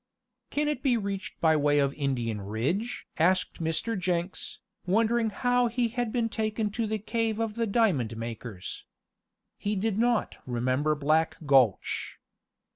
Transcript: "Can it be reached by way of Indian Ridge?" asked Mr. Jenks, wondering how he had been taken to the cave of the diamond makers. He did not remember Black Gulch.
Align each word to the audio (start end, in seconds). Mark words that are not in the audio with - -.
"Can 0.49 0.67
it 0.67 0.81
be 0.81 0.97
reached 0.97 1.39
by 1.39 1.55
way 1.55 1.77
of 1.77 1.93
Indian 1.93 2.41
Ridge?" 2.41 3.05
asked 3.19 3.61
Mr. 3.61 3.95
Jenks, 3.95 4.57
wondering 4.87 5.29
how 5.29 5.67
he 5.67 5.89
had 5.89 6.11
been 6.11 6.27
taken 6.27 6.71
to 6.71 6.87
the 6.87 6.97
cave 6.97 7.39
of 7.39 7.53
the 7.53 7.67
diamond 7.67 8.17
makers. 8.17 8.85
He 9.59 9.75
did 9.75 9.99
not 9.99 10.39
remember 10.47 10.95
Black 10.95 11.37
Gulch. 11.45 12.17